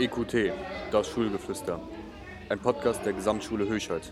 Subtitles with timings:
[0.00, 0.54] EQT,
[0.90, 1.78] das Schulgeflüster.
[2.48, 4.10] Ein Podcast der Gesamtschule Höchheit.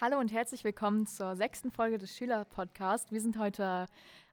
[0.00, 3.12] Hallo und herzlich willkommen zur sechsten Folge des Schülerpodcasts.
[3.12, 3.88] Wir sind heute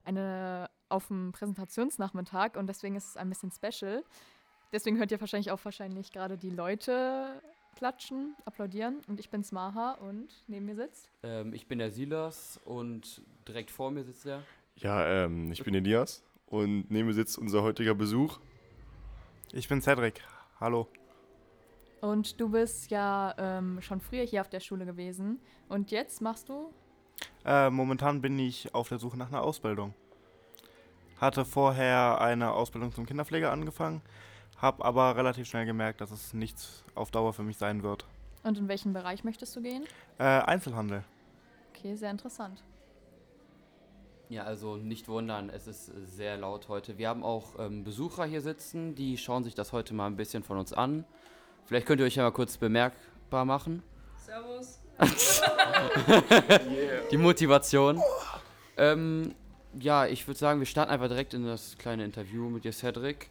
[0.06, 4.02] eine, auf dem Präsentationsnachmittag und deswegen ist es ein bisschen special.
[4.72, 7.42] Deswegen hört ihr wahrscheinlich auch wahrscheinlich gerade die Leute
[7.76, 9.02] klatschen, applaudieren.
[9.06, 11.10] Und ich bin Smaha und neben mir sitzt.
[11.22, 14.42] Ähm, ich bin der Silas und direkt vor mir sitzt er.
[14.76, 16.22] Ja, ähm, ich bin Elias
[16.54, 18.38] und neben mir sitzt unser heutiger Besuch.
[19.52, 20.20] Ich bin Cedric.
[20.60, 20.86] Hallo.
[22.00, 25.40] Und du bist ja ähm, schon früher hier auf der Schule gewesen.
[25.68, 26.72] Und jetzt machst du?
[27.44, 29.94] Äh, momentan bin ich auf der Suche nach einer Ausbildung.
[31.20, 34.02] Hatte vorher eine Ausbildung zum Kinderpfleger angefangen,
[34.58, 38.06] habe aber relativ schnell gemerkt, dass es nichts auf Dauer für mich sein wird.
[38.44, 39.84] Und in welchen Bereich möchtest du gehen?
[40.18, 41.02] Äh, Einzelhandel.
[41.70, 42.62] Okay, sehr interessant.
[44.30, 46.96] Ja, also nicht wundern, es ist sehr laut heute.
[46.96, 50.42] Wir haben auch ähm, Besucher hier sitzen, die schauen sich das heute mal ein bisschen
[50.42, 51.04] von uns an.
[51.66, 53.82] Vielleicht könnt ihr euch ja mal kurz bemerkbar machen.
[54.16, 54.80] Servus.
[57.10, 58.00] Die Motivation.
[58.76, 59.34] Ähm,
[59.78, 63.28] ja, ich würde sagen, wir starten einfach direkt in das kleine Interview mit dir, Cedric.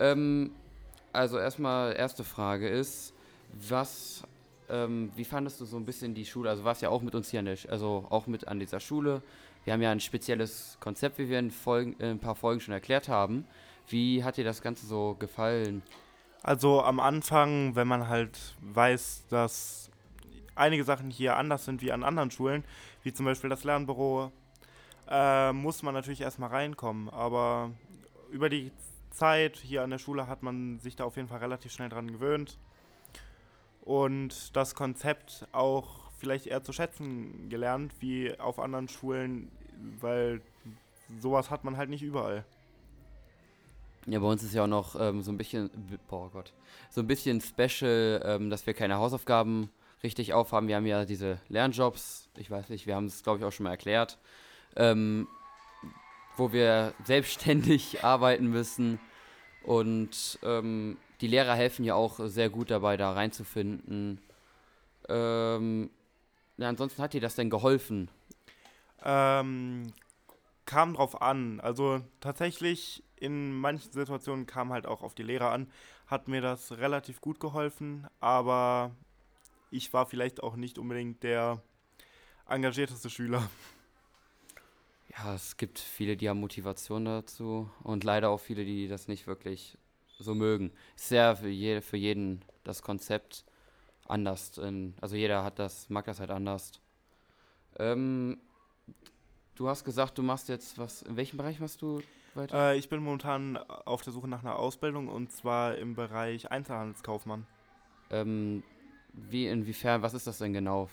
[0.00, 0.50] Ähm,
[1.12, 3.12] also erstmal, erste Frage ist,
[3.52, 4.24] was,
[4.68, 6.50] ähm, wie fandest du so ein bisschen die Schule?
[6.50, 9.22] Also warst ja auch mit uns hier an der, also auch mit an dieser Schule.
[9.64, 12.74] Wir haben ja ein spezielles Konzept, wie wir in, Folgen, in ein paar Folgen schon
[12.74, 13.46] erklärt haben.
[13.88, 15.82] Wie hat dir das Ganze so gefallen?
[16.42, 19.90] Also am Anfang, wenn man halt weiß, dass
[20.54, 22.64] einige Sachen hier anders sind wie an anderen Schulen,
[23.02, 24.30] wie zum Beispiel das Lernbüro,
[25.08, 27.08] äh, muss man natürlich erstmal reinkommen.
[27.08, 27.70] Aber
[28.30, 28.70] über die
[29.10, 32.10] Zeit hier an der Schule hat man sich da auf jeden Fall relativ schnell dran
[32.10, 32.58] gewöhnt.
[33.80, 39.50] Und das Konzept auch vielleicht eher zu schätzen gelernt, wie auf anderen Schulen,
[40.00, 40.40] weil
[41.20, 42.44] sowas hat man halt nicht überall.
[44.06, 45.70] Ja, bei uns ist ja auch noch ähm, so ein bisschen,
[46.08, 46.52] boah Gott,
[46.90, 49.70] so ein bisschen special, ähm, dass wir keine Hausaufgaben
[50.02, 50.68] richtig aufhaben.
[50.68, 53.64] Wir haben ja diese Lernjobs, ich weiß nicht, wir haben es glaube ich auch schon
[53.64, 54.18] mal erklärt,
[54.76, 55.26] ähm,
[56.36, 59.00] wo wir selbstständig arbeiten müssen
[59.62, 64.20] und ähm, die Lehrer helfen ja auch sehr gut dabei, da reinzufinden.
[65.08, 65.88] Ähm,
[66.56, 68.10] ja, ansonsten hat dir das denn geholfen?
[69.02, 69.92] Ähm,
[70.66, 71.60] kam drauf an.
[71.60, 75.70] Also tatsächlich in manchen Situationen kam halt auch auf die Lehrer an.
[76.06, 78.92] Hat mir das relativ gut geholfen, aber
[79.70, 81.62] ich war vielleicht auch nicht unbedingt der
[82.48, 83.48] engagierteste Schüler.
[85.16, 89.26] Ja, es gibt viele, die haben Motivation dazu und leider auch viele, die das nicht
[89.26, 89.78] wirklich
[90.18, 90.72] so mögen.
[90.96, 93.44] Ist sehr für, je, für jeden das Konzept
[94.06, 94.58] anders.
[94.58, 96.72] In, also jeder hat das, mag das halt anders.
[97.78, 98.38] Ähm,
[99.54, 101.02] du hast gesagt, du machst jetzt was.
[101.02, 102.02] In welchem Bereich machst du
[102.34, 102.72] weiter?
[102.72, 107.46] Äh, ich bin momentan auf der Suche nach einer Ausbildung und zwar im Bereich Einzelhandelskaufmann.
[108.10, 108.62] Ähm,
[109.12, 110.88] wie, inwiefern, was ist das denn genau?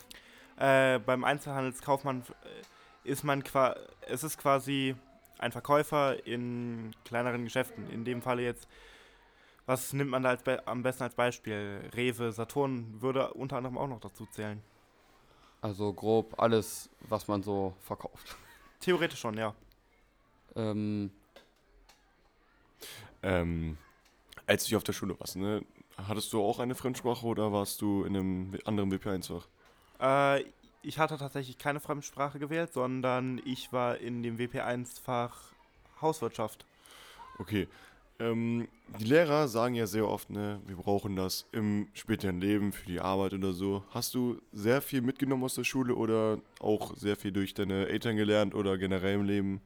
[0.57, 3.75] Äh, beim Einzelhandelskaufmann äh, ist man qua
[4.07, 4.95] es ist quasi
[5.39, 7.89] ein Verkäufer in kleineren Geschäften.
[7.89, 8.67] In dem Falle jetzt,
[9.72, 11.90] was nimmt man da als Be am besten als Beispiel?
[11.96, 14.62] Rewe, Saturn würde unter anderem auch noch dazu zählen.
[15.62, 18.36] Also grob alles, was man so verkauft.
[18.82, 19.56] Theoretisch schon, ja.
[20.56, 21.12] Ähm,
[23.24, 23.78] Ähm,
[24.48, 25.64] als du hier auf der Schule warst, ne,
[25.98, 29.48] hattest du auch eine Fremdsprache oder warst du in einem anderen WP1-Fach?
[30.02, 30.46] Äh,
[30.82, 35.53] ich hatte tatsächlich keine Fremdsprache gewählt, sondern ich war in dem WP1-Fach
[36.02, 36.66] Hauswirtschaft.
[37.38, 37.68] Okay.
[38.22, 38.68] Ähm,
[39.00, 43.00] die Lehrer sagen ja sehr oft, ne, wir brauchen das im späteren Leben für die
[43.00, 43.84] Arbeit oder so.
[43.90, 48.18] Hast du sehr viel mitgenommen aus der Schule oder auch sehr viel durch deine Eltern
[48.18, 49.62] gelernt oder generell im Leben?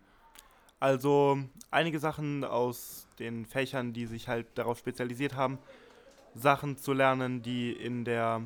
[0.80, 1.38] Also
[1.70, 5.58] einige Sachen aus den Fächern, die sich halt darauf spezialisiert haben,
[6.34, 8.42] Sachen zu lernen, die in der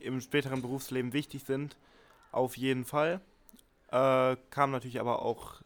[0.00, 1.76] im späteren Berufsleben wichtig sind,
[2.32, 3.20] auf jeden Fall.
[3.92, 5.60] Äh, kam natürlich aber auch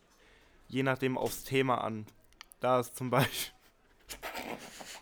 [0.68, 2.06] je nachdem aufs Thema an.
[2.64, 3.52] Da ist zum Beispiel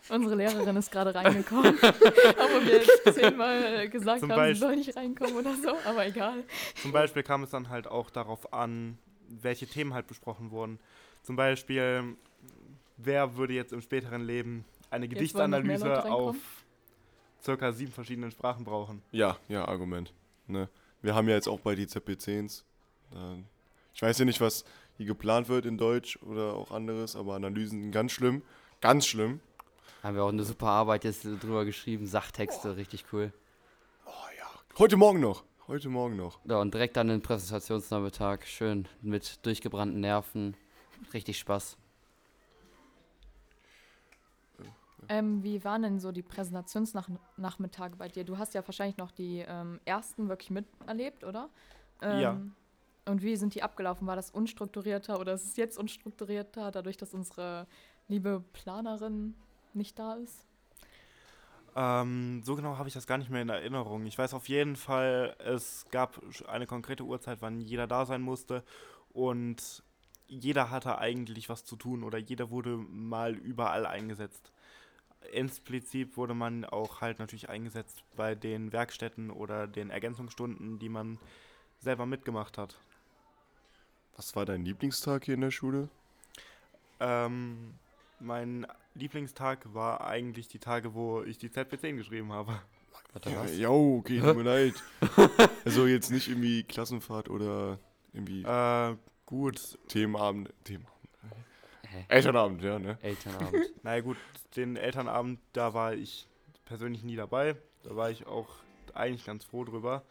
[0.08, 1.76] Unsere Lehrerin ist gerade reingekommen.
[1.80, 6.04] Obwohl wir jetzt zehnmal gesagt Zum haben, sie Beispiel- soll nicht reinkommen oder so, aber
[6.04, 6.42] egal.
[6.82, 8.98] Zum Beispiel kam es dann halt auch darauf an,
[9.28, 10.80] welche Themen halt besprochen wurden.
[11.22, 12.16] Zum Beispiel,
[12.96, 16.34] wer würde jetzt im späteren Leben eine Gedichtsanalyse auf
[17.44, 19.02] circa sieben verschiedenen Sprachen brauchen.
[19.12, 20.12] Ja, ja, Argument.
[20.48, 20.68] Ne?
[21.00, 22.64] Wir haben ja jetzt auch bei die ZP10s.
[23.12, 23.36] Da,
[23.94, 24.64] ich weiß ja nicht, was
[25.02, 28.42] hier geplant wird in Deutsch oder auch anderes, aber Analysen sind ganz schlimm.
[28.80, 29.40] Ganz schlimm.
[30.02, 33.32] haben wir auch eine super Arbeit jetzt drüber geschrieben, Sachtexte, richtig cool.
[34.78, 35.44] Heute Morgen noch.
[35.68, 36.38] Heute Morgen noch.
[36.44, 40.56] Ja, und direkt dann den Präsentationsnachmittag, schön mit durchgebrannten Nerven,
[41.12, 41.76] richtig Spaß.
[45.08, 48.24] Ähm, wie waren denn so die Präsentationsnachmittage bei dir?
[48.24, 51.50] Du hast ja wahrscheinlich noch die ähm, ersten wirklich miterlebt, oder?
[52.00, 52.40] Ja.
[53.04, 54.06] Und wie sind die abgelaufen?
[54.06, 57.66] War das unstrukturierter oder ist es jetzt unstrukturierter, dadurch, dass unsere
[58.08, 59.34] liebe Planerin
[59.74, 60.46] nicht da ist?
[61.74, 64.04] Ähm, so genau habe ich das gar nicht mehr in Erinnerung.
[64.06, 68.62] Ich weiß auf jeden Fall, es gab eine konkrete Uhrzeit, wann jeder da sein musste
[69.12, 69.82] und
[70.28, 74.52] jeder hatte eigentlich was zu tun oder jeder wurde mal überall eingesetzt.
[75.32, 81.18] Explizit wurde man auch halt natürlich eingesetzt bei den Werkstätten oder den Ergänzungsstunden, die man
[81.78, 82.78] selber mitgemacht hat.
[84.16, 85.88] Was war dein Lieblingstag hier in der Schule?
[87.00, 87.74] Ähm,
[88.20, 92.60] mein Lieblingstag war eigentlich die Tage, wo ich die ZP10 geschrieben habe.
[93.24, 93.58] Ja, was?
[93.58, 94.74] jo, okay, tut mir leid.
[95.64, 97.78] Also jetzt nicht irgendwie Klassenfahrt oder
[98.12, 100.52] irgendwie Äh, gut, Themenabend.
[100.64, 100.92] Themenabend.
[101.82, 102.04] Hä?
[102.08, 102.98] Elternabend, ja, ne?
[103.02, 103.70] Elternabend.
[103.84, 104.16] naja gut,
[104.56, 106.26] den Elternabend, da war ich
[106.64, 107.56] persönlich nie dabei.
[107.82, 108.48] Da war ich auch
[108.94, 110.02] eigentlich ganz froh drüber.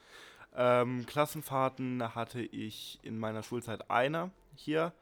[0.56, 4.94] Ähm, Klassenfahrten hatte ich in meiner Schulzeit eine hier,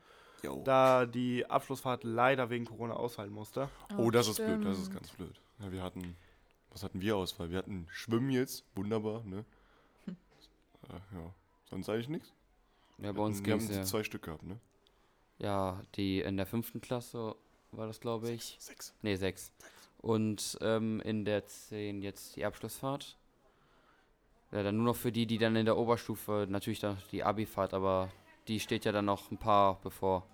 [0.44, 0.62] Jo.
[0.64, 3.70] da die Abschlussfahrt leider wegen Corona ausfallen musste.
[3.98, 5.02] Oh, das ist blöd, das ist stimmt.
[5.02, 5.40] ganz blöd.
[5.60, 6.16] Ja, wir hatten,
[6.72, 7.50] was hatten wir Auswahl?
[7.50, 9.44] Wir hatten Schwimmen jetzt, wunderbar, ne?
[10.06, 10.16] Hm.
[10.90, 11.34] Äh, ja,
[11.70, 12.34] sonst eigentlich nichts.
[13.00, 13.84] Ja, bei uns wir haben ging es ja.
[13.84, 14.60] zwei Stück gehabt, ne?
[15.40, 17.36] Ja, die in der fünften Klasse
[17.72, 18.58] war das, glaube ich.
[18.60, 18.94] Sechs.
[19.02, 19.52] Nee, sechs.
[20.02, 23.18] Und ähm, in der 10 jetzt die Abschlussfahrt.
[24.52, 27.74] Ja, dann nur noch für die, die dann in der Oberstufe natürlich dann die Abi-Fahrt,
[27.74, 28.10] aber
[28.48, 30.26] die steht ja dann noch ein paar bevor.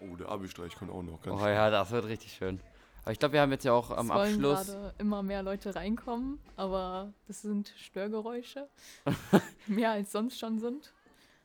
[0.00, 1.20] Oh, der Abi-Streich kommt auch noch.
[1.20, 2.60] Ganz Oh ja, das wird richtig schön.
[3.02, 4.66] Aber ich glaube, wir haben jetzt ja auch am es wollen Abschluss.
[4.66, 8.68] gerade immer mehr Leute reinkommen, aber das sind Störgeräusche.
[9.66, 10.92] mehr als sonst schon sind.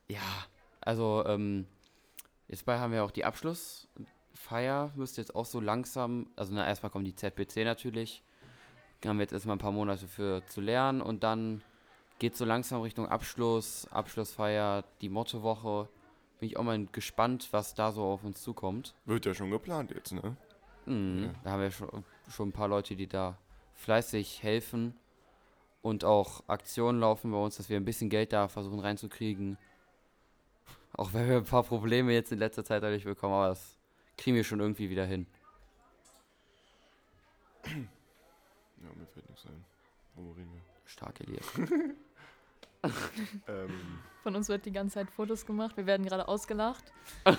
[0.08, 0.22] Ja,
[0.82, 1.66] also ähm,
[2.48, 6.90] jetzt bei haben wir auch die Abschlussfeier, müsste jetzt auch so langsam, also na, erstmal
[6.90, 8.24] kommt die ZPC natürlich,
[9.02, 11.62] da haben wir jetzt erstmal ein paar Monate für zu lernen und dann
[12.24, 15.90] geht so langsam Richtung Abschluss, Abschlussfeier, die Mottowoche.
[16.40, 18.96] Bin ich auch mal gespannt, was da so auf uns zukommt.
[19.04, 20.38] Wird ja schon geplant jetzt, ne?
[20.86, 21.24] Mhm.
[21.26, 21.34] Ja.
[21.44, 23.38] Da haben wir schon, schon ein paar Leute, die da
[23.74, 24.96] fleißig helfen
[25.82, 29.58] und auch Aktionen laufen bei uns, dass wir ein bisschen Geld da versuchen reinzukriegen.
[30.94, 33.78] Auch wenn wir ein paar Probleme jetzt in letzter Zeit dadurch bekommen, aber das
[34.18, 35.28] kriegen wir schon irgendwie wieder hin.
[37.66, 37.74] Ja,
[38.96, 39.66] mir fällt nichts ein.
[40.16, 40.62] Worüber reden wir?
[40.86, 41.46] Stark, Elias.
[43.48, 43.70] ähm,
[44.24, 45.78] Von uns wird die ganze Zeit Fotos gemacht.
[45.78, 46.84] Wir werden gerade ausgelacht.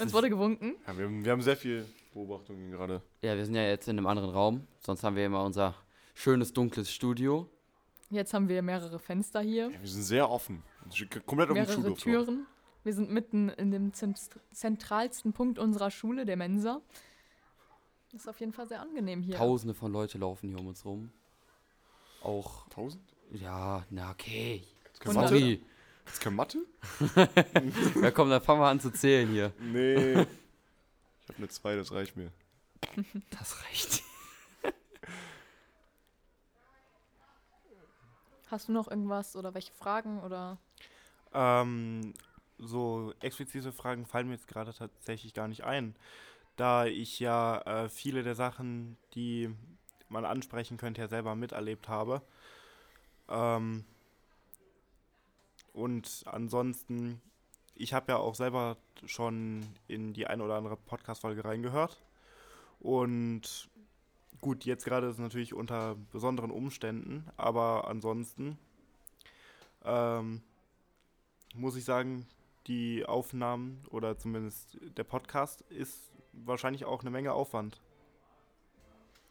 [0.00, 0.76] Uns wurde gewunken.
[0.86, 1.84] ja, wir, haben, wir haben sehr viel
[2.14, 3.02] Beobachtungen gerade.
[3.20, 4.66] Ja, wir sind ja jetzt in einem anderen Raum.
[4.80, 5.74] Sonst haben wir immer unser
[6.14, 7.48] schönes, dunkles Studio.
[8.08, 10.62] Jetzt haben wir mehrere Fenster hier, Ja, wir sind sehr offen.
[11.26, 11.98] Komplett auf dem mehrere Schulhof.
[12.02, 12.46] Türen.
[12.82, 16.80] Wir sind mitten in dem zent- zentralsten Punkt unserer Schule, der Mensa.
[18.10, 19.36] Das ist auf jeden Fall sehr angenehm hier.
[19.36, 21.12] Tausende von Leute laufen hier um uns rum.
[22.22, 23.02] Auch, Tausend?
[23.32, 24.62] Ja, na okay.
[24.84, 25.28] Jetzt keine Mathe?
[25.28, 25.62] Sorry.
[26.06, 26.58] Jetzt keine Mathe?
[28.02, 29.52] Ja, komm, dann fangen wir an zu zählen hier.
[29.60, 30.12] Nee.
[30.12, 32.32] ich habe eine 2, das reicht mir.
[33.30, 34.02] Das reicht.
[38.50, 40.58] Hast du noch irgendwas oder welche Fragen oder?
[41.32, 42.14] Ähm,
[42.58, 45.94] so explizite Fragen fallen mir jetzt gerade tatsächlich gar nicht ein,
[46.56, 49.54] da ich ja äh, viele der Sachen, die
[50.08, 52.22] man ansprechen könnte, ja selber miterlebt habe.
[53.30, 53.84] Ähm,
[55.72, 57.20] und ansonsten,
[57.74, 62.02] ich habe ja auch selber schon in die eine oder andere Podcast-Folge reingehört.
[62.80, 63.70] Und
[64.40, 68.58] gut, jetzt gerade ist es natürlich unter besonderen Umständen, aber ansonsten
[69.84, 70.42] ähm,
[71.54, 72.26] muss ich sagen,
[72.66, 77.80] die Aufnahmen oder zumindest der Podcast ist wahrscheinlich auch eine Menge Aufwand.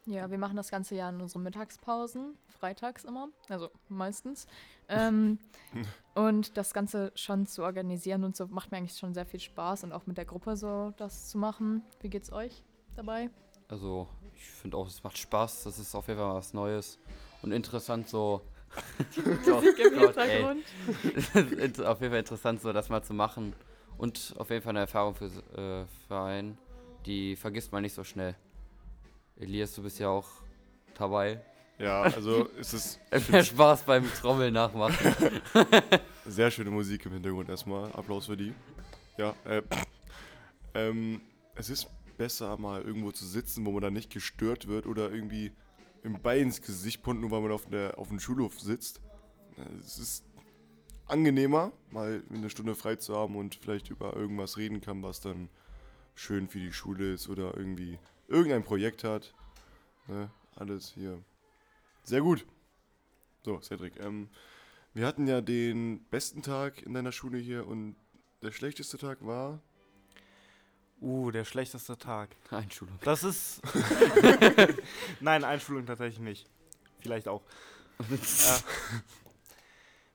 [0.06, 4.46] Ja, wir machen das ganze Jahr in unseren Mittagspausen, freitags immer, also meistens.
[4.92, 5.38] Ähm,
[6.16, 9.84] und das Ganze schon zu organisieren und so macht mir eigentlich schon sehr viel Spaß
[9.84, 11.84] und auch mit der Gruppe so das zu machen.
[12.00, 12.64] Wie geht's euch
[12.96, 13.30] dabei?
[13.68, 15.62] Also, ich finde auch, es macht Spaß.
[15.62, 16.98] Das ist auf jeden Fall was Neues
[17.42, 18.40] und interessant so.
[19.94, 20.16] Gott.
[21.56, 23.54] Int- auf jeden Fall interessant, so das mal zu machen.
[23.96, 26.58] Und auf jeden Fall eine Erfahrung für, äh, für einen.
[27.06, 28.34] Die vergisst man nicht so schnell.
[29.40, 30.28] Elias, du bist ja auch
[30.94, 31.40] dabei.
[31.78, 35.14] Ja, also es ist Mehr Spaß beim Trommeln nachmachen.
[36.26, 37.90] sehr schöne Musik im Hintergrund erstmal.
[37.92, 38.52] Applaus für die.
[39.16, 39.62] Ja, äh,
[40.74, 41.22] ähm,
[41.54, 45.52] es ist besser mal irgendwo zu sitzen, wo man dann nicht gestört wird oder irgendwie
[46.02, 49.00] im Bein ins Gesicht punkt, nur weil man auf, der, auf dem Schulhof sitzt.
[49.80, 50.24] Es ist
[51.06, 55.48] angenehmer, mal eine Stunde frei zu haben und vielleicht über irgendwas reden kann, was dann
[56.14, 57.98] schön für die Schule ist oder irgendwie
[58.30, 59.34] irgendein Projekt hat.
[60.06, 60.30] Ne?
[60.56, 61.22] Alles hier.
[62.04, 62.46] Sehr gut.
[63.44, 64.28] So, Cedric, ähm,
[64.94, 67.96] wir hatten ja den besten Tag in deiner Schule hier und
[68.42, 69.60] der schlechteste Tag war.
[71.00, 72.36] Uh, der schlechteste Tag.
[72.50, 72.98] Einschulung.
[73.02, 73.62] Das ist.
[75.20, 76.46] Nein, Einschulung tatsächlich nicht.
[77.00, 77.42] Vielleicht auch.
[78.00, 78.58] äh,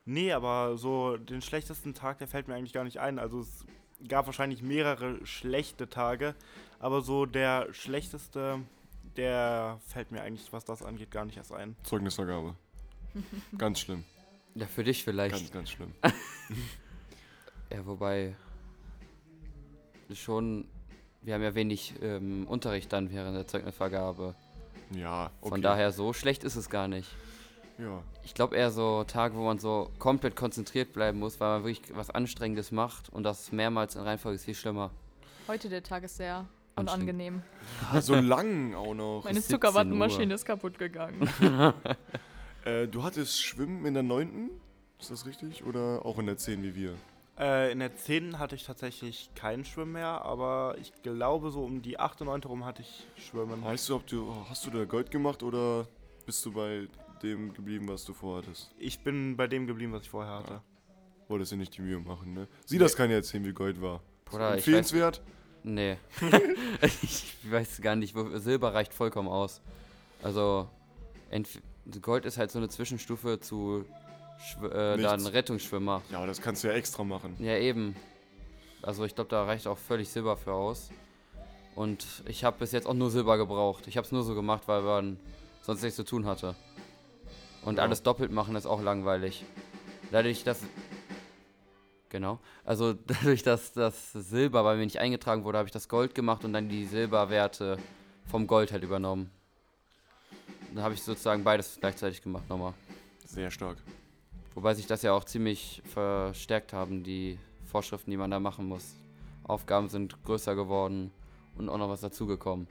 [0.04, 3.18] nee, aber so den schlechtesten Tag, der fällt mir eigentlich gar nicht ein.
[3.18, 3.64] Also es
[4.08, 6.34] gab wahrscheinlich mehrere schlechte Tage,
[6.78, 8.60] aber so der schlechteste,
[9.16, 11.76] der fällt mir eigentlich, was das angeht, gar nicht erst ein.
[11.82, 12.54] Zeugnisvergabe.
[13.58, 14.04] ganz schlimm.
[14.54, 15.34] Ja, für dich vielleicht.
[15.34, 15.92] Ganz, ganz schlimm.
[17.68, 18.36] Ja, wobei
[20.14, 20.68] schon,
[21.22, 24.34] wir haben ja wenig ähm, Unterricht dann während der Zeugnisvergabe.
[24.92, 25.48] Ja, okay.
[25.48, 27.10] Von daher so schlecht ist es gar nicht.
[27.78, 28.02] Ja.
[28.24, 31.96] Ich glaube eher so Tage, wo man so komplett konzentriert bleiben muss, weil man wirklich
[31.96, 34.90] was Anstrengendes macht und das mehrmals in Reihenfolge ist viel schlimmer.
[35.48, 36.46] Heute der Tag ist sehr.
[36.76, 37.42] Unangenehm.
[37.90, 39.22] Ah, so lang auch noch.
[39.24, 41.28] Meine 17 Zuckerwattenmaschine ist kaputt gegangen.
[42.64, 44.50] Äh, du hattest Schwimmen in der 9.
[44.98, 45.64] Ist das richtig?
[45.64, 46.94] Oder auch in der 10 wie wir?
[47.38, 48.40] Äh, in der 10.
[48.40, 52.22] hatte ich tatsächlich keinen Schwimmen mehr, aber ich glaube, so um die 8.
[52.22, 52.42] und 9.
[52.42, 53.62] rum hatte ich Schwimmen.
[53.62, 55.86] Weißt du, ob du, hast du da Gold gemacht oder
[56.24, 56.88] bist du bei
[57.22, 58.74] dem geblieben, was du vorhattest?
[58.78, 60.60] Ich bin bei dem geblieben, was ich vorher hatte.
[61.28, 62.48] Wolltest dir nicht die Mühe machen, ne?
[62.64, 64.02] Sie das kann ja erzählen, wie Gold war.
[64.24, 65.22] Bruder, ich weiß, Empfehlenswert?
[65.66, 65.96] Nee.
[67.02, 69.60] ich weiß gar nicht, wo, Silber reicht vollkommen aus.
[70.22, 70.68] Also,
[72.00, 73.84] Gold ist halt so eine Zwischenstufe zu
[74.38, 76.02] Schw äh, dann Rettungsschwimmer.
[76.10, 77.36] Ja, aber das kannst du ja extra machen.
[77.38, 77.96] Ja, eben.
[78.82, 80.90] Also ich glaube, da reicht auch völlig Silber für aus.
[81.74, 83.86] Und ich habe bis jetzt auch nur Silber gebraucht.
[83.86, 85.18] Ich habe es nur so gemacht, weil man
[85.62, 86.54] sonst nichts zu tun hatte.
[87.62, 87.82] Und Ja.
[87.82, 89.44] alles doppelt machen ist auch langweilig.
[90.12, 90.60] Dadurch, dass...
[92.08, 92.38] Genau.
[92.64, 96.44] Also dadurch, dass das Silber bei mir nicht eingetragen wurde, habe ich das Gold gemacht
[96.44, 97.78] und dann die Silberwerte
[98.26, 99.30] vom Gold halt übernommen.
[100.74, 102.74] Dann habe ich sozusagen beides gleichzeitig gemacht nochmal.
[103.24, 103.78] Sehr stark.
[104.54, 108.94] Wobei sich das ja auch ziemlich verstärkt haben, die Vorschriften, die man da machen muss.
[109.44, 111.12] Aufgaben sind größer geworden
[111.56, 112.66] und auch noch was dazugekommen.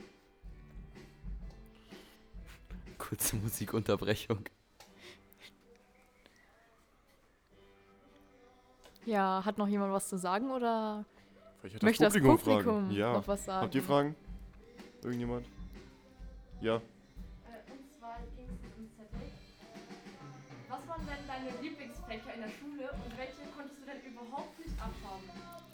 [2.98, 4.46] Kurze Musikunterbrechung.
[9.05, 11.05] Ja, hat noch jemand was zu sagen oder
[11.62, 12.91] Vielleicht hat möchte das Publikum Publikum Fragen.
[12.91, 13.13] Ja.
[13.13, 13.62] noch was sagen?
[13.63, 14.15] Habt ihr Fragen?
[15.03, 15.45] Irgendjemand?
[16.62, 16.75] Ja.
[16.75, 16.81] Und
[18.00, 19.31] zwar ging es um Cedric.
[20.69, 24.75] Was waren denn deine Lieblingsfächer in der Schule und welche konntest du denn überhaupt nicht
[24.79, 25.24] abhaben?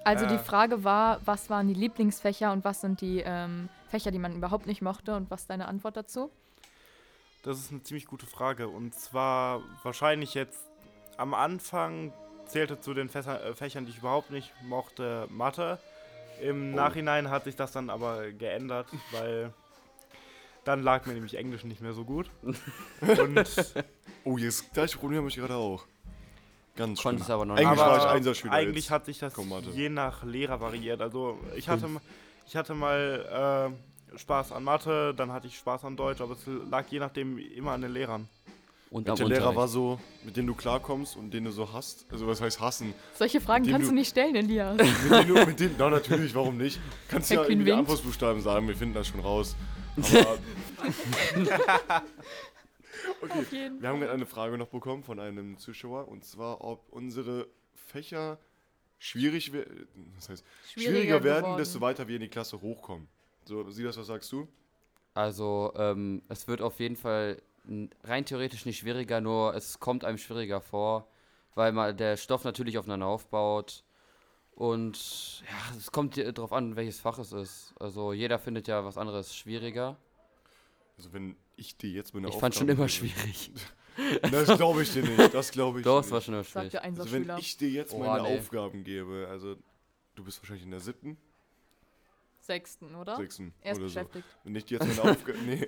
[0.03, 0.39] Also die Äh.
[0.39, 4.65] Frage war, was waren die Lieblingsfächer und was sind die ähm, Fächer, die man überhaupt
[4.65, 6.31] nicht mochte und was ist deine Antwort dazu?
[7.43, 8.67] Das ist eine ziemlich gute Frage.
[8.67, 10.59] Und zwar wahrscheinlich jetzt
[11.17, 12.13] am Anfang
[12.51, 15.79] zählte zu den Fässer, äh, Fächern, die ich überhaupt nicht mochte, Mathe.
[16.41, 16.75] Im Oh.
[16.75, 19.53] Nachhinein hat sich das dann aber geändert, weil
[20.63, 22.29] dann lag mir nämlich Englisch nicht mehr so gut.
[22.41, 22.57] Und
[24.23, 25.85] Oh, jetzt gleiche Problem habe ich gerade auch.
[26.75, 27.11] Ganz schlimm.
[27.13, 27.79] Konnte es aber noch Eigentlich nicht.
[27.79, 28.91] war ich Einserschüler eigentlich jetzt.
[28.91, 31.01] hat sich das Komm, je nach Lehrer variiert.
[31.01, 31.87] Also ich hatte,
[32.47, 33.73] ich hatte mal
[34.13, 37.37] äh, Spaß an Mathe, dann hatte ich Spaß an Deutsch, aber es lag je nachdem
[37.37, 38.29] immer an den Lehrern.
[38.91, 42.05] Und Welcher Lehrer war so, mit dem du klarkommst und den du so hast?
[42.11, 42.93] Also was heißt hassen?
[43.15, 44.77] Solche Fragen Dem kannst du- du nicht stellen, Elias.
[45.09, 46.77] Mit du, mit denen, na natürlich, warum nicht?
[47.07, 47.79] Kannst Herr ja irgendwie die Kühn-Wind?
[47.89, 49.55] Antwortbuchstaben sagen, wir finden das schon raus.
[49.97, 50.37] Aber
[53.21, 56.61] okay, Auf jeden wir haben gerade eine Frage noch bekommen von einem Zuschauer und zwar,
[56.61, 58.39] ob unsere Fächer
[58.99, 61.57] schwierig werden, das heißt, schwieriger, werden, geworden.
[61.59, 63.07] desto weiter wir in die Klasse hochkommen.
[63.45, 64.47] So, Silas, was sagst du?
[65.13, 67.41] Also, ähm, es wird auf jeden Fall
[68.03, 71.07] rein theoretisch nicht schwieriger, nur es kommt einem schwieriger vor,
[71.55, 73.83] weil mal der Stoff natürlich aufeinander aufbaut.
[74.51, 77.73] Und ja, es kommt dir drauf an, welches Fach es ist.
[77.79, 79.97] Also jeder findet ja was anderes schwieriger.
[80.97, 83.51] Also wenn ich dir jetzt meine ich fand schon immer schwierig.
[84.31, 86.81] Das glaube ich dir nicht, das glaube ich Doch, es war schon immer schwierig.
[86.81, 88.39] Also wenn ich dir jetzt Oh, meine nee.
[88.39, 89.57] Aufgaben gebe, also
[90.15, 91.17] du bist wahrscheinlich in der siebten,
[92.51, 93.15] Sechsten, oder?
[93.15, 93.93] sechsten Er ist oder so.
[93.93, 94.25] beschäftigt.
[94.43, 95.67] Wenn ich dir jetzt meine Aufgaben, nee.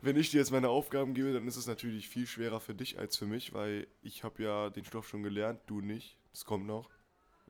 [0.00, 2.98] Wenn ich dir jetzt meine Aufgaben gebe, dann ist es natürlich viel schwerer für dich
[2.98, 6.16] als für mich, weil ich habe ja den Stoff schon gelernt, du nicht.
[6.32, 6.88] Das kommt noch.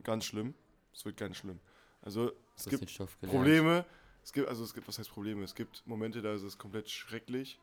[0.03, 0.55] Ganz schlimm.
[0.93, 1.61] Es wird ganz schlimm.
[2.03, 2.99] Also es gibt.
[3.21, 3.85] Probleme.
[4.25, 5.45] Es gibt, also es gibt, was heißt Probleme?
[5.45, 7.59] Es gibt Momente, da ist es komplett schrecklich.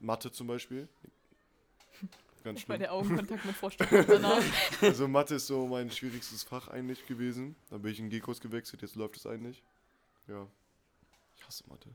[0.00, 0.88] Mathe zum Beispiel.
[2.42, 2.78] Ganz Bei schlimm.
[2.80, 4.42] der Augenkontakt mit Stuttgart danach.
[4.80, 7.56] Also Mathe ist so mein schwierigstes Fach eigentlich gewesen.
[7.70, 9.62] Da bin ich in G-Kurs gewechselt, jetzt läuft es eigentlich.
[10.26, 10.46] Ja.
[11.36, 11.88] Ich hasse Mathe.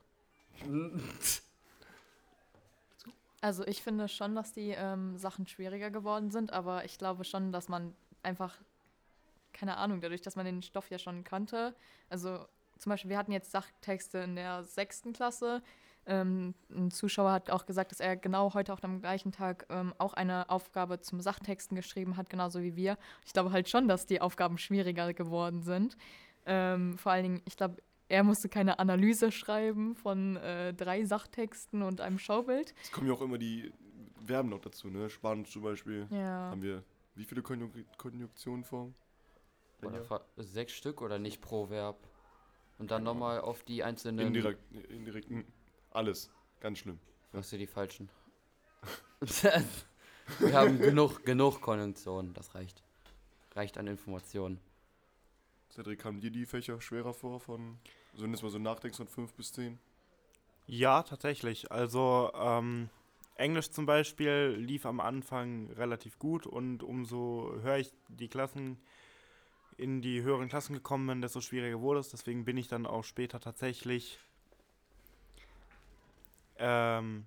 [3.41, 7.51] Also ich finde schon, dass die ähm, Sachen schwieriger geworden sind, aber ich glaube schon,
[7.51, 8.57] dass man einfach,
[9.53, 11.75] keine Ahnung, dadurch, dass man den Stoff ja schon kannte,
[12.09, 12.45] also
[12.79, 15.61] zum Beispiel, wir hatten jetzt Sachtexte in der sechsten Klasse.
[16.07, 19.93] Ähm, ein Zuschauer hat auch gesagt, dass er genau heute auch am gleichen Tag ähm,
[19.97, 22.97] auch eine Aufgabe zum Sachtexten geschrieben hat, genauso wie wir.
[23.25, 25.97] Ich glaube halt schon, dass die Aufgaben schwieriger geworden sind.
[26.45, 31.81] Ähm, vor allen Dingen, ich glaube, er musste keine Analyse schreiben von äh, drei Sachtexten
[31.81, 32.73] und einem Schaubild.
[32.81, 33.73] Es kommen ja auch immer die
[34.25, 35.09] Verben noch dazu, ne?
[35.09, 36.07] Spanisch zum Beispiel.
[36.09, 36.51] Ja.
[36.51, 36.83] Haben wir
[37.15, 38.93] wie viele Konjunk Konjunktionen vor?
[40.07, 41.97] Fra- sechs Stück oder nicht pro Verb?
[42.79, 44.27] Und dann nochmal auf die einzelnen.
[44.27, 44.59] Indirekt,
[44.89, 45.45] indirekt, hm,
[45.97, 46.29] alles.
[46.59, 46.99] Ganz schlimm.
[47.33, 48.09] Was sind die falschen?
[50.39, 52.83] Wir haben genug, genug Konjunktionen, das reicht.
[53.55, 54.59] Reicht an Informationen.
[55.71, 57.79] Cedric, kamen dir die Fächer schwerer vor von,
[58.11, 59.79] also wenn du jetzt mal so nachdenkst, von 5 bis 10?
[60.67, 61.71] Ja, tatsächlich.
[61.71, 62.89] Also ähm,
[63.35, 68.77] Englisch zum Beispiel lief am Anfang relativ gut und umso höher ich die Klassen
[69.77, 72.09] in die höheren Klassen gekommen bin, desto schwieriger wurde es.
[72.09, 74.19] Deswegen bin ich dann auch später tatsächlich
[76.59, 77.25] ähm,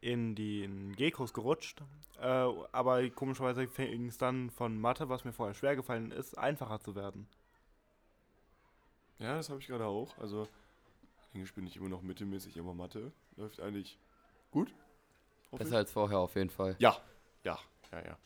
[0.00, 1.82] in den G-Kurs gerutscht.
[2.20, 6.80] Äh, aber komischerweise fing es dann von Mathe, was mir vorher schwer gefallen ist, einfacher
[6.80, 7.28] zu werden.
[9.18, 10.16] Ja, das habe ich gerade auch.
[10.18, 10.48] Also,
[11.34, 13.98] Englisch bin ich immer noch mittelmäßig, aber Mathe läuft eigentlich
[14.50, 14.72] gut.
[15.50, 16.72] Besser als vorher auf jeden Fall.
[16.72, 16.80] ich.
[16.80, 16.96] Ja,
[17.44, 17.58] ja,
[17.92, 18.18] ja, ja.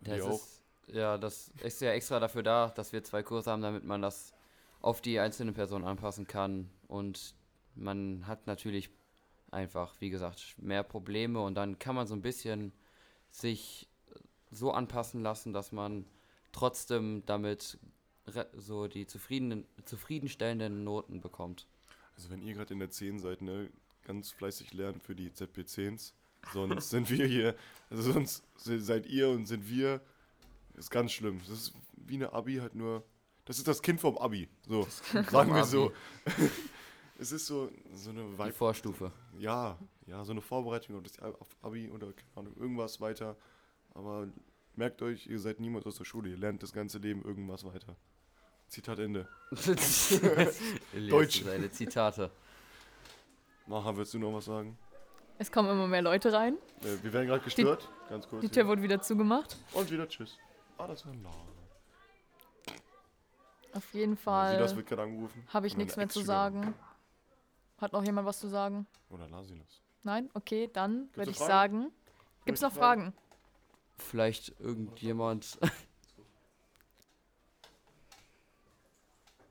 [0.00, 0.34] Das Wir auch.
[0.34, 4.00] ist, ja, das ist ja extra dafür da, dass wir zwei Kurse haben, damit man
[4.00, 4.32] das
[4.80, 6.70] auf die einzelne Person anpassen kann.
[6.88, 7.34] Und
[7.74, 8.90] man hat natürlich
[9.52, 12.72] einfach, wie gesagt, mehr Probleme und dann kann man so ein bisschen
[13.30, 13.88] sich
[14.50, 16.06] so anpassen lassen, dass man
[16.52, 17.78] trotzdem damit
[18.26, 21.66] re- so die zufriedenen, zufriedenstellenden Noten bekommt.
[22.16, 23.70] Also, wenn ihr gerade in der 10 seid, ne,
[24.04, 26.12] ganz fleißig lernen für die ZP10s.
[26.52, 27.54] Sonst sind wir hier,
[27.90, 30.00] also sonst se- seid ihr und sind wir,
[30.74, 31.38] ist ganz schlimm.
[31.40, 33.04] Das ist wie eine Abi, halt nur,
[33.44, 34.48] das ist das Kind vom Abi.
[34.66, 34.86] So,
[35.30, 35.68] sagen wir Abi.
[35.68, 35.92] so.
[37.20, 38.52] es ist so, so eine Die Vibe.
[38.52, 39.12] Vorstufe.
[39.38, 41.18] Ja, ja, so eine Vorbereitung auf das
[41.62, 43.36] Abi oder keine Ahnung, irgendwas weiter.
[43.94, 44.26] Aber
[44.74, 46.30] merkt euch, ihr seid niemand aus der Schule.
[46.30, 47.94] Ihr lernt das ganze Leben irgendwas weiter.
[48.68, 49.28] Zitat Ende.
[51.10, 51.42] Deutsch.
[51.42, 52.30] Seine Zitate.
[53.66, 54.78] Maha, willst du noch was sagen?
[55.38, 56.56] Es kommen immer mehr Leute rein.
[56.82, 57.88] Äh, wir werden gerade gestört.
[58.08, 58.40] Ganz kurz.
[58.40, 58.54] Die hier.
[58.54, 59.56] Tür wurde wieder zugemacht.
[59.72, 60.38] Und wieder Tschüss.
[60.78, 61.34] Ah, das war Lara.
[63.72, 65.44] Auf jeden Fall wird gerade angerufen.
[65.48, 66.74] habe ich nichts mehr zu sagen.
[67.80, 68.86] Hat noch jemand was zu sagen?
[69.08, 69.80] Oder Lasilas.
[70.02, 70.28] Nein?
[70.34, 71.82] Okay, dann würde ich Fragen?
[71.82, 71.92] sagen.
[72.44, 73.14] Gibt es noch Fragen?
[73.96, 75.58] Vielleicht irgendjemand.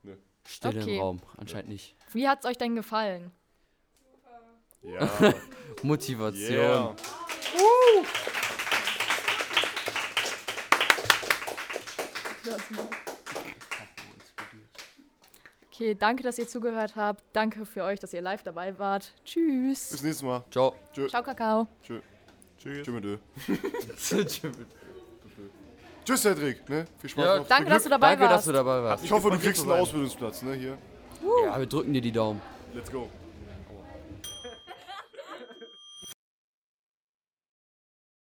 [0.03, 0.15] Nö.
[0.45, 0.95] Stille Okay.
[0.95, 1.21] im Raum.
[1.37, 1.95] Anscheinend nicht.
[2.13, 3.31] Wie hat es euch denn gefallen?
[4.81, 5.09] Ja.
[5.83, 6.51] Motivation.
[6.55, 6.95] yeah.
[15.79, 17.23] Okay, danke, dass ihr zugehört habt.
[17.31, 19.13] Danke für euch, dass ihr live dabei wart.
[19.23, 19.91] Tschüss.
[19.91, 20.43] Bis nächstes Mal.
[20.51, 20.75] Ciao.
[21.07, 21.67] Ciao, Kakao.
[21.81, 22.01] Tschö.
[22.57, 22.85] Tschüss.
[22.85, 23.17] Tschö Ö.
[26.05, 26.67] Tschüss, Cedric.
[26.67, 26.85] Ne?
[26.97, 27.47] Viel Spaß Ja, noch.
[27.47, 28.47] Danke, dass du dabei Danke, dass warst.
[28.47, 29.05] du dabei warst.
[29.05, 29.71] Ich hoffe, du kriegst einen.
[29.71, 30.53] Ausbildungsplatz, ne?
[30.55, 30.77] Hier.
[31.45, 32.41] Ja, wir drücken dir die Daumen.
[32.73, 33.07] Let's go.